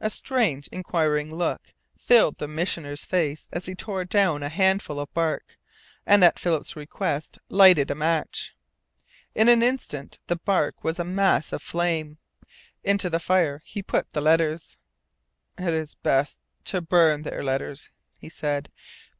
[0.00, 5.14] A strange, inquiring look filled the Missioner's face as he tore down a handful of
[5.14, 5.56] bark,
[6.04, 8.56] and at Philip's request lighted a match.
[9.32, 12.18] In an instant the bark was a mass of flame.
[12.82, 14.76] Into the fire he put the letters.
[15.56, 18.72] "It is best to burn their letters," he said.